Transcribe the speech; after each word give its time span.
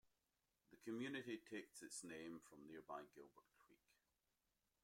The 0.71 0.77
community 0.77 1.37
takes 1.47 1.83
its 1.83 2.03
name 2.03 2.39
from 2.49 2.65
nearby 2.65 3.03
Gilbert 3.13 3.51
Creek. 3.59 3.77